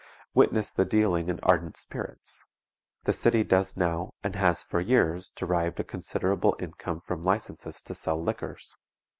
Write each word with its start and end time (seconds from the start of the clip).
Witness 0.33 0.73
the 0.73 0.83
dealing 0.83 1.29
in 1.29 1.39
ardent 1.43 1.77
spirits. 1.77 2.43
The 3.03 3.13
city 3.13 3.43
does 3.43 3.77
now, 3.77 4.15
and 4.23 4.35
has 4.35 4.63
for 4.63 4.81
years 4.81 5.29
derived 5.29 5.79
a 5.79 5.83
considerable 5.83 6.55
income 6.59 7.01
from 7.01 7.23
licenses 7.23 7.83
to 7.83 7.93
sell 7.93 8.19
liquors. 8.19 8.75